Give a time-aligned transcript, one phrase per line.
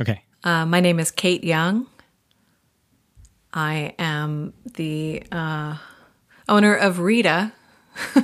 [0.00, 0.22] Okay.
[0.42, 1.86] Uh, my name is Kayte Young.
[3.52, 5.76] I am the uh,
[6.48, 7.52] owner of Rita.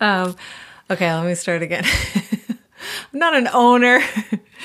[0.00, 0.34] um,
[0.90, 1.84] okay, let me start again.
[3.12, 4.00] I'm not an owner.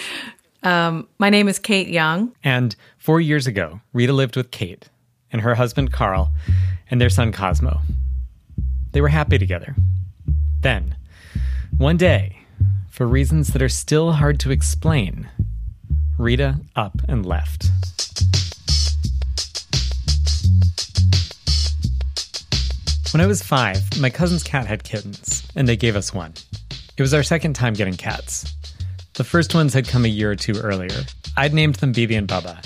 [0.64, 2.34] um, my name is Kayte Young.
[2.44, 4.86] And four years ago, Rita lived with Kayte
[5.32, 6.34] and her husband Carl
[6.90, 7.82] and their son Cosmo.
[8.92, 9.76] They were happy together.
[10.62, 10.96] Then,
[11.78, 12.43] one day,
[12.94, 15.28] for reasons that are still hard to explain,
[16.20, 17.66] Rita up and left.
[23.12, 26.36] When I was five, my cousin's cat had kittens, and they gave us one.
[26.96, 28.54] It was our second time getting cats.
[29.16, 31.04] The first ones had come a year or two earlier.
[31.36, 32.64] I'd named them Bibi and Bubba.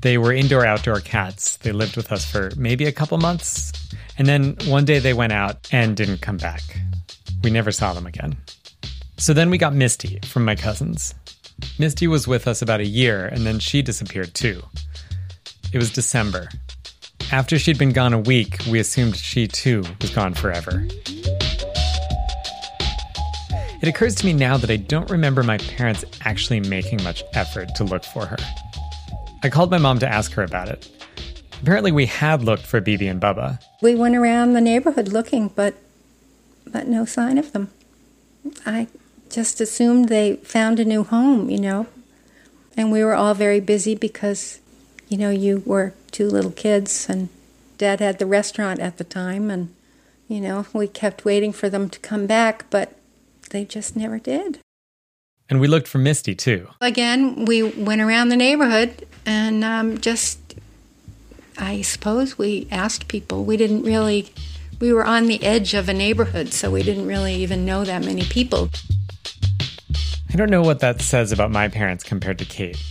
[0.00, 1.56] They were indoor outdoor cats.
[1.56, 3.72] They lived with us for maybe a couple months,
[4.16, 6.62] and then one day they went out and didn't come back.
[7.42, 8.36] We never saw them again.
[9.18, 11.14] So then we got Misty from my cousins.
[11.78, 14.62] Misty was with us about a year, and then she disappeared too.
[15.72, 16.48] It was December.
[17.32, 20.86] After she'd been gone a week, we assumed she too was gone forever.
[23.82, 27.74] It occurs to me now that I don't remember my parents actually making much effort
[27.76, 28.36] to look for her.
[29.42, 30.90] I called my mom to ask her about it.
[31.62, 33.60] Apparently, we had looked for Bibi and Bubba.
[33.80, 35.74] We went around the neighborhood looking, but
[36.66, 37.70] but no sign of them.
[38.64, 38.88] I
[39.30, 41.86] just assumed they found a new home, you know.
[42.76, 44.60] And we were all very busy because,
[45.08, 47.28] you know, you were two little kids and
[47.78, 49.74] dad had the restaurant at the time and
[50.28, 52.94] you know, we kept waiting for them to come back, but
[53.50, 54.58] they just never did.
[55.48, 56.68] And we looked for Misty too.
[56.80, 60.56] Again, we went around the neighborhood and um, just,
[61.56, 63.44] I suppose we asked people.
[63.44, 64.32] We didn't really,
[64.80, 68.04] we were on the edge of a neighborhood, so we didn't really even know that
[68.04, 68.70] many people.
[70.32, 72.82] I don't know what that says about my parents compared to Kayte.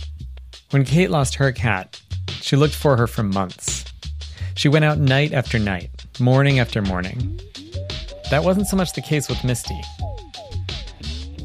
[0.70, 3.84] When Kayte lost her cat, she looked for her for months.
[4.54, 7.40] She went out night after night, morning after morning.
[8.30, 9.80] That wasn't so much the case with Misty.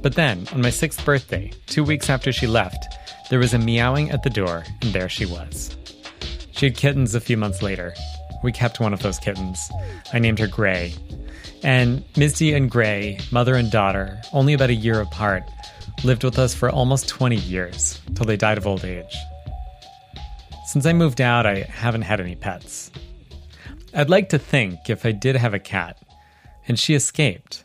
[0.02, 2.88] But then, on my sixth birthday, two weeks after she left,
[3.30, 5.76] there was a meowing at the door, and there she was.
[6.54, 7.94] She had kittens a few months later.
[8.44, 9.70] We kept one of those kittens.
[10.14, 10.94] I named her Gray.
[11.64, 15.44] And Misty and Gray, mother and daughter, only about a year apart,
[16.04, 19.16] lived with us for almost 20 years, till they died of old age.
[20.66, 22.92] Since I moved out, I haven't had any pets.
[23.94, 26.02] I'd like to think if I did have a cat,
[26.68, 27.64] and she escaped,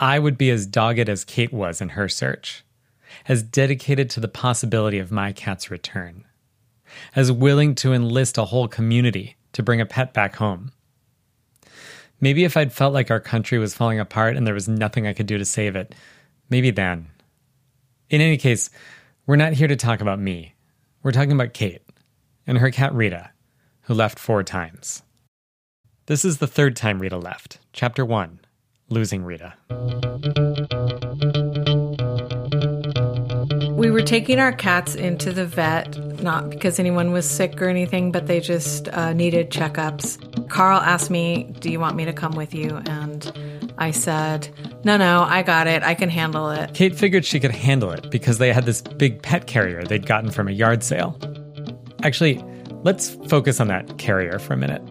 [0.00, 2.64] I would be as dogged as Kayte was in her search,
[3.28, 6.24] as dedicated to the possibility of my cat's return,
[7.14, 10.72] as willing to enlist a whole community to bring a pet back home.
[12.20, 15.12] Maybe if I'd felt like our country was falling apart and there was nothing I
[15.12, 15.94] could do to save it,
[16.48, 17.08] maybe then.
[18.08, 18.70] In any case,
[19.26, 20.54] we're not here to talk about me.
[21.02, 21.80] We're talking about Kayte
[22.46, 23.30] and her cat Rita,
[23.82, 25.02] who left four times.
[26.06, 28.38] This is the third time Rita left, Chapter 1
[28.88, 29.54] Losing Rita.
[33.72, 38.12] We were taking our cats into the vet, not because anyone was sick or anything,
[38.12, 40.48] but they just uh, needed checkups.
[40.48, 42.76] Carl asked me, Do you want me to come with you?
[42.86, 44.48] And I said,
[44.84, 45.82] No, no, I got it.
[45.82, 46.72] I can handle it.
[46.72, 50.30] Kayte figured she could handle it because they had this big pet carrier they'd gotten
[50.30, 51.18] from a yard sale.
[52.02, 52.42] Actually,
[52.84, 54.82] let's focus on that carrier for a minute.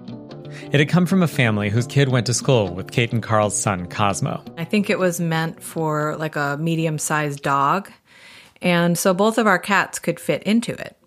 [0.71, 3.57] It had come from a family whose kid went to school with Kayte and Carl's
[3.57, 4.43] son, Cosmo.
[4.57, 7.91] I think it was meant for like a medium sized dog.
[8.61, 10.97] And so both of our cats could fit into it.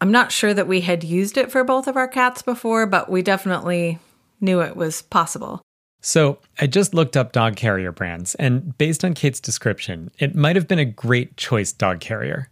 [0.00, 3.10] I'm not sure that we had used it for both of our cats before, but
[3.10, 3.98] we definitely
[4.40, 5.63] knew it was possible.
[6.06, 10.54] So I just looked up dog carrier brands, and based on Kayte's description, it might
[10.54, 12.50] have been a great choice dog carrier.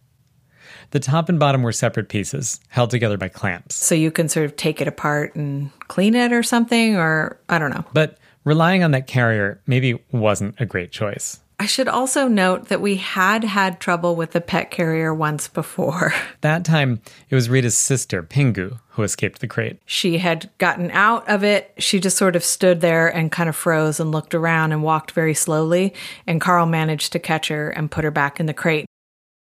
[0.93, 3.75] The top and bottom were separate pieces, held together by clamps.
[3.75, 7.59] So you can sort of take it apart and clean it or something, or I
[7.59, 7.85] don't know.
[7.93, 11.42] But relying on that carrier maybe wasn't a great choice.
[11.59, 16.13] I should also note that we had had trouble with the pet carrier once before.
[16.41, 17.01] That time,
[17.31, 19.81] it was Rita's sister, Pingu, who escaped the crate.
[19.87, 21.73] She had gotten out of it.
[21.79, 25.13] She just sort of stood there and kind of froze and looked around and walked
[25.13, 25.95] very slowly.
[26.27, 28.87] And Carl managed to catch her and put her back in the crate.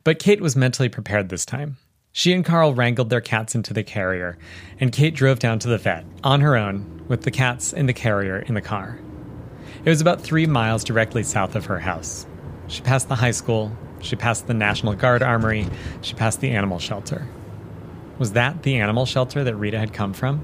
[0.06, 1.75] But Kayte was mentally prepared this time.
[2.13, 4.38] She and Carl wrangled their cats into the carrier,
[4.80, 7.94] and Kayte drove down to the vet on her own with the cats in the
[7.94, 9.00] carrier in the car.
[9.86, 12.26] It was about three miles directly south of her house.
[12.68, 15.68] She passed the high school, she passed the National Guard Armory,
[16.02, 17.28] she passed the animal shelter.
[18.18, 20.44] Was that the animal shelter that Rita had come from?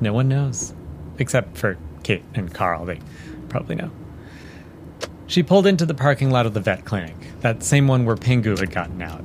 [0.00, 0.74] No one knows.
[1.20, 2.98] Except for Kayte and Carl, they
[3.48, 3.92] probably know.
[5.28, 8.58] She pulled into the parking lot of the vet clinic, that same one where Pingu
[8.58, 9.24] had gotten out.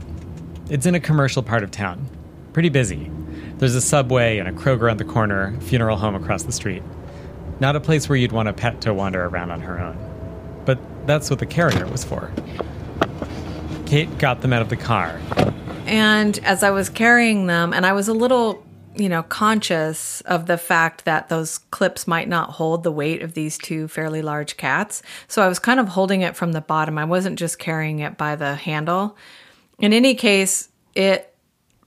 [0.69, 2.07] It's in a commercial part of town.
[2.54, 3.10] Pretty busy.
[3.57, 6.84] There's a subway and a Kroger on the corner, a funeral home across the street.
[7.59, 9.97] Not a place where you'd want a pet to wander around on her own.
[10.65, 12.31] But that's what the carrier was for.
[13.85, 15.19] Kayte got them out of the car.
[15.85, 18.63] And as I was carrying them, and I was a little,
[18.95, 23.33] you know, conscious of the fact that those clips might not hold the weight of
[23.33, 25.01] these two fairly large cats.
[25.27, 26.97] So I was kind of holding it from the bottom.
[26.97, 29.17] I wasn't just carrying it by the handle.
[29.79, 31.35] In any case, it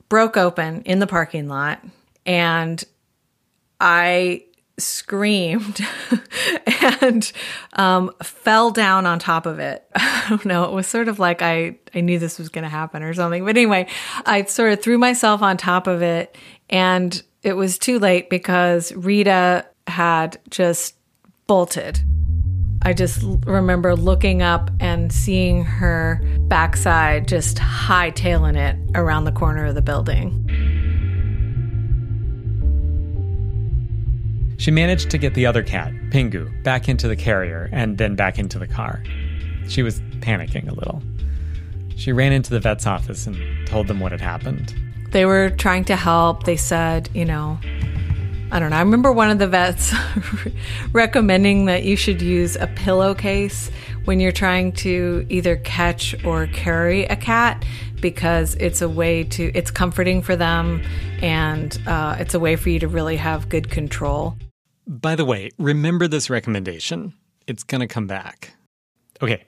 [0.08, 1.82] broke open in the parking lot
[2.26, 2.84] and
[3.80, 4.44] I
[4.78, 5.80] screamed
[7.00, 7.32] and
[7.74, 9.84] um, fell down on top of it.
[9.94, 10.64] I don't know.
[10.64, 13.44] It was sort of like I, I knew this was going to happen or something.
[13.44, 13.86] But anyway,
[14.26, 16.36] I sort of threw myself on top of it
[16.70, 20.96] and it was too late because Rita had just
[21.46, 22.00] bolted.
[22.84, 29.66] I just remember looking up and seeing her backside just hightailing it around the corner
[29.66, 30.81] of the building.
[34.62, 38.38] She managed to get the other cat, Pingu, back into the carrier and then back
[38.38, 39.02] into the car.
[39.66, 41.02] She was panicking a little.
[41.96, 43.36] She ran into the vet's office and
[43.66, 44.72] told them what had happened.
[45.10, 46.44] They were trying to help.
[46.44, 47.58] They said, you know,
[48.52, 48.76] I don't know.
[48.76, 49.92] I remember one of the vets
[50.92, 53.68] recommending that you should use a pillowcase
[54.04, 57.64] when you're trying to either catch or carry a cat
[58.00, 60.80] because it's a way to, it's comforting for them
[61.20, 64.36] and uh, it's a way for you to really have good control.
[64.86, 67.14] By the way, remember this recommendation.
[67.46, 68.54] It's going to come back.
[69.20, 69.44] Okay,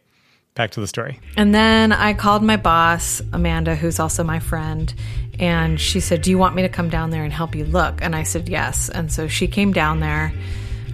[0.54, 1.20] back to the story.
[1.36, 4.92] And then I called my boss, Amanda, who's also my friend,
[5.38, 8.00] and she said, Do you want me to come down there and help you look?
[8.02, 8.88] And I said, Yes.
[8.88, 10.32] And so she came down there.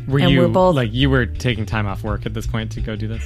[0.09, 2.73] Were and you we're both like you were taking time off work at this point
[2.73, 3.23] to go do this?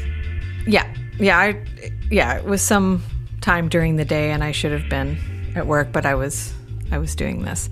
[0.66, 0.93] Yeah.
[1.19, 1.62] Yeah, I
[2.11, 3.02] yeah, it was some
[3.40, 5.16] time during the day and I should have been
[5.55, 6.52] at work, but I was
[6.90, 7.70] I was doing this.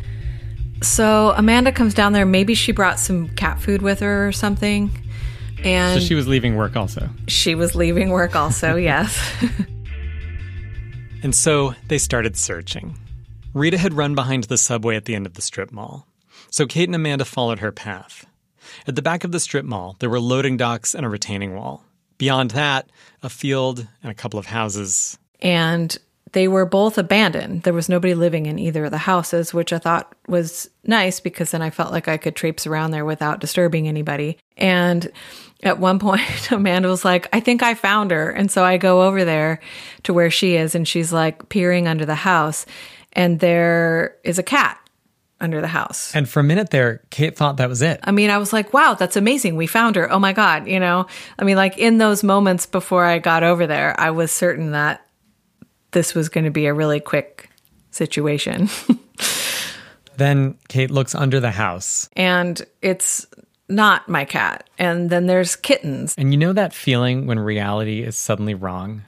[0.83, 4.91] So Amanda comes down there, maybe she brought some cat food with her or something.
[5.65, 7.09] And So she was leaving work also.
[7.29, 9.17] she was leaving work also, yes.
[11.23, 12.99] And so they started searching.
[13.55, 16.07] Rita had run behind the subway at the end of the strip mall.
[16.51, 18.27] So Kayte and Amanda followed her path.
[18.87, 21.85] At the back of the strip mall, there were loading docks and a retaining wall.
[22.19, 22.91] Beyond that,
[23.23, 25.19] a field and a couple of houses.
[25.41, 25.97] and
[26.33, 27.63] they were both abandoned.
[27.63, 31.51] There was nobody living in either of the houses, which I thought was nice because
[31.51, 34.39] then I felt like I could traipse around there without disturbing anybody.
[34.57, 35.11] And
[35.63, 38.31] at one point, Amanda was like, I think I found her.
[38.31, 39.61] And so I go over there
[40.05, 42.67] to where she is, and she's like peering under the house,
[43.13, 44.79] and there is a cat
[45.39, 46.15] under the house.
[46.15, 48.01] And for a minute there, Kayte thought that was it.
[48.05, 49.57] I mean, I was like, wow, that's amazing.
[49.57, 50.11] We found her.
[50.11, 50.69] Oh my God.
[50.69, 51.07] You know,
[51.37, 55.05] I mean, like in those moments before I got over there, I was certain that
[55.93, 57.49] this was going to be a really quick
[57.91, 58.69] situation.
[60.17, 62.09] Then Kayte looks under the house.
[62.15, 63.27] and it's
[63.69, 64.69] not my cat.
[64.79, 66.15] And then there's kittens.
[66.19, 69.03] And you know that feeling when reality is suddenly wrong?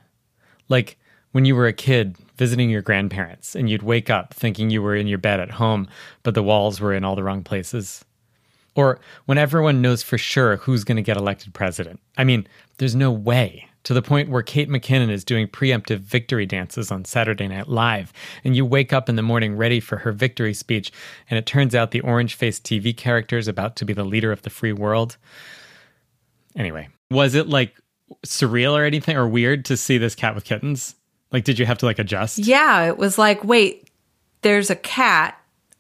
[0.69, 0.99] Like
[1.33, 4.97] when you were a kid visiting your grandparents and you'd wake up thinking you were
[4.97, 5.87] in your bed at home,
[6.23, 8.05] but the walls were in all the wrong places.
[8.75, 12.01] Or when everyone knows for sure who's going to get elected president.
[12.17, 12.47] I mean,
[12.79, 13.69] there's no way.
[13.85, 18.13] To the point where Kate McKinnon is doing preemptive victory dances on Saturday Night Live,
[18.43, 20.91] and you wake up in the morning ready for her victory speech,
[21.29, 24.33] and it turns out the orange faced TV character is about to be the leader
[24.33, 25.19] of the free world.
[26.57, 27.75] Anyway, was it like
[28.27, 30.95] surreal or anything or weird to see this cat with kittens?
[31.33, 32.39] Like, did you have to like adjust?
[32.39, 33.91] Yeah, it was like, wait,
[34.43, 35.39] there's a cat,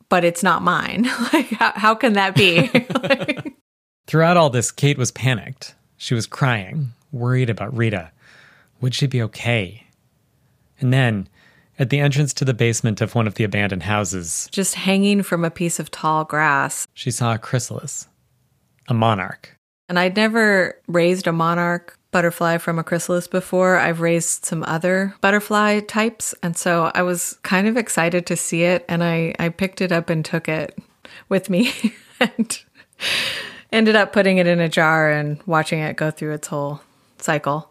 [0.09, 1.05] but it's not mine.
[1.33, 2.69] like, how, how can that be?
[4.07, 5.75] Throughout all this, Kayte was panicked.
[5.97, 8.11] She was crying, worried about Rita.
[8.81, 9.87] Would she be okay?
[10.81, 11.29] And then,
[11.79, 15.45] at the entrance to the basement of one of the abandoned houses, Just hanging from
[15.45, 16.87] a piece of tall grass.
[16.95, 18.09] she saw a chrysalis,
[18.89, 19.57] a monarch.
[19.89, 23.77] And I'd never raised a monarch butterfly from a chrysalis before.
[23.77, 26.35] I've raised some other butterfly types.
[26.43, 28.85] And so I was kind of excited to see it.
[28.89, 30.79] And I, I picked it up and took it
[31.29, 31.73] with me
[32.21, 32.63] and
[33.73, 36.81] ended up putting it in a jar and watching it go through its whole
[37.25, 37.71] cycle.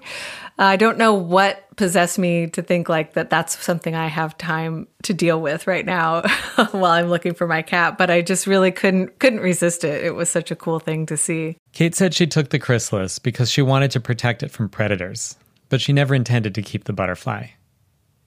[0.59, 4.37] Uh, I don't know what possessed me to think like that that's something I have
[4.37, 6.21] time to deal with right now
[6.71, 10.03] while I'm looking for my cat, but I just really couldn't couldn't resist it.
[10.03, 11.57] It was such a cool thing to see.
[11.73, 15.35] Kayte said she took the chrysalis because she wanted to protect it from predators,
[15.69, 17.47] but she never intended to keep the butterfly.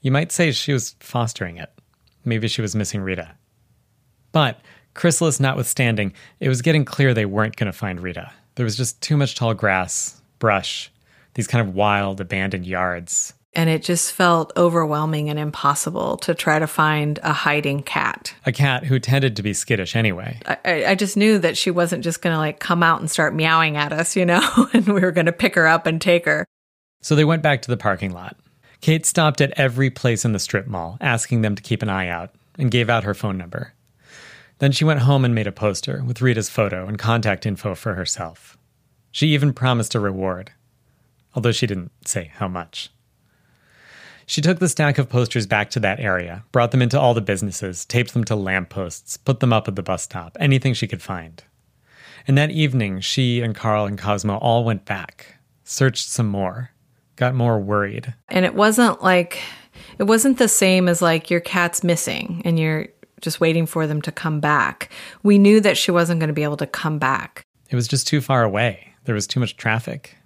[0.01, 1.71] You might say she was fostering it.
[2.25, 3.33] Maybe she was missing Rita.
[4.33, 4.61] But,
[4.95, 8.31] chrysalis notwithstanding, it was getting clear they weren't going to find Rita.
[8.57, 10.91] There was just too much tall grass, brush.
[11.37, 13.35] These kind of wild, abandoned yards.
[13.53, 18.35] And it just felt overwhelming and impossible to try to find a hiding cat.
[18.47, 20.41] A cat who tended to be skittish anyway.
[20.47, 23.35] I, I just knew that she wasn't just going to like come out and start
[23.35, 24.41] meowing at us, you know,
[24.73, 26.47] and we were going to pick her up and take her.
[27.03, 28.39] So they went back to the parking lot.
[28.81, 32.09] Kayte stopped at every place in the strip mall, asking them to keep an eye
[32.09, 33.75] out, and gave out her phone number.
[34.59, 37.93] Then she went home and made a poster with Rita's photo and contact info for
[37.93, 38.57] herself.
[39.11, 40.53] She even promised a reward,
[41.37, 42.91] although she didn't say how much.
[44.29, 47.21] She took the stack of posters back to that area, brought them into all the
[47.21, 51.03] businesses, taped them to lampposts, put them up at the bus stop, anything she could
[51.03, 51.45] find.
[52.27, 56.71] And that evening, she and Carl and Cosmo all went back, searched some more,
[57.15, 58.15] got more worried.
[58.29, 59.41] And it wasn't like,
[59.99, 62.89] it wasn't the same as like your cat's missing and you're
[63.21, 64.91] just waiting for them to come back.
[65.23, 67.47] We knew that she wasn't going to be able to come back.
[67.71, 68.95] It was just too far away.
[69.05, 70.17] There was too much traffic.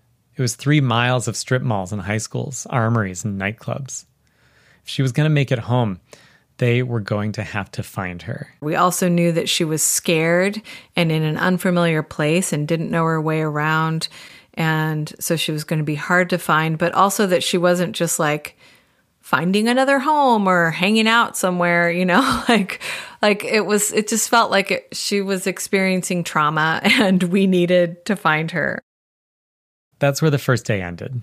[0.41, 4.07] It was three miles of strip malls and high schools, armories and nightclubs.
[4.83, 6.01] If she was going to make it home,
[6.57, 8.49] they were going to have to find her.
[8.63, 10.63] We also knew that she was scared
[10.97, 14.09] and in an unfamiliar place and didn't know her way around.
[14.55, 17.95] And so she was going to be hard to find, but also that she wasn't
[17.95, 18.57] just like
[19.21, 22.81] finding another home or hanging out somewhere, you know, like
[23.21, 28.07] like it was it just felt like it, she was experiencing trauma and we needed
[28.07, 28.81] to find her.
[30.01, 31.23] That's where the first day ended.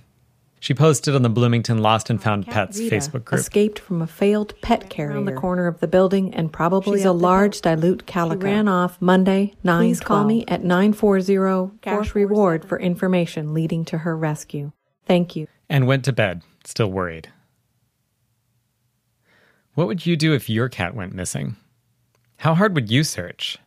[0.59, 3.41] She posted on the Bloomington Lost and Found Pets Rita Facebook group.
[3.41, 7.05] Escaped from a failed pet carrier around the corner of the building and probably She's
[7.05, 8.39] a out the large dilute calico.
[8.39, 13.53] She ran off Monday, 9 Please call me at 940 cash Cash reward for information
[13.53, 14.71] leading to her rescue.
[15.05, 15.47] Thank you.
[15.69, 17.29] and went to bed, still worried.
[19.75, 21.55] What would you do if your cat went missing?
[22.37, 23.57] How hard would you search?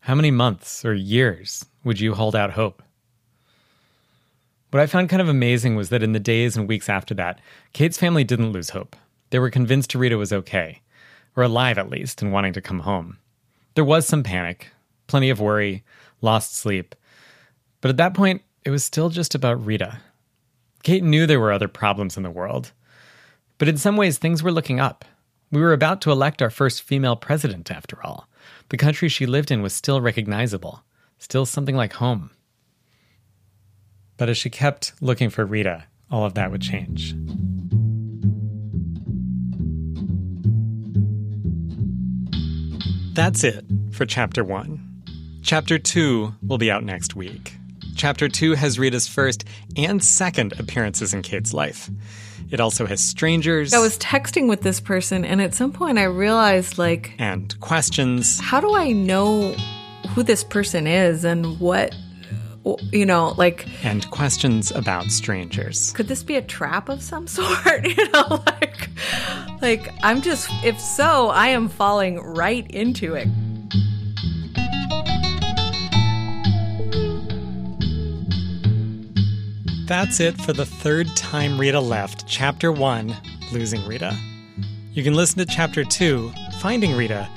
[0.00, 2.82] How many months or years would you hold out hope?
[4.76, 7.40] What I found kind of amazing was that in the days and weeks after that,
[7.72, 8.94] Kayte's family didn't lose hope.
[9.30, 10.82] They were convinced Rita was okay,
[11.34, 13.16] or alive at least, and wanting to come home.
[13.74, 14.68] There was some panic,
[15.06, 15.82] plenty of worry,
[16.20, 16.94] lost sleep.
[17.80, 19.98] But at that point, it was still just about Rita.
[20.84, 22.72] Kayte knew there were other problems in the world.
[23.56, 25.06] But in some ways, things were looking up.
[25.50, 28.28] We were about to elect our first female president, after all.
[28.68, 30.84] The country she lived in was still recognizable,
[31.16, 32.28] still something like home.
[34.16, 37.14] But as she kept looking for Rita, all of that would change.
[43.14, 44.82] That's it for Chapter 1.
[45.42, 47.54] Chapter 2 will be out next week.
[47.94, 49.44] Chapter 2 has Rita's first
[49.76, 51.88] and second appearances in Kayte's life.
[52.50, 56.04] It also has strangers I was texting with this person and at some point I
[56.04, 58.38] realized like and questions.
[58.38, 59.52] how do I know
[60.10, 61.94] who this person is and what
[62.92, 65.92] you know, like and questions about strangers.
[65.92, 68.88] could this be a trap of some sort you know like
[69.62, 73.28] like i'm just if so i am falling right into it
[79.86, 83.16] That's it for the third time Rita left, Chapter 1
[83.52, 84.16] Losing Rita.
[84.92, 87.28] You can listen to Chapter 2, Finding Rita,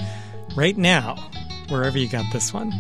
[0.56, 1.16] right now,
[1.68, 2.72] wherever you got this one.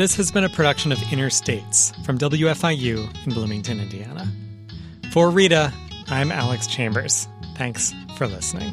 [0.00, 4.26] This has been a production of Inner States from WFIU in Bloomington, Indiana.
[5.12, 5.74] For Rita,
[6.08, 7.28] I'm Alex Chambers.
[7.54, 8.72] Thanks for listening.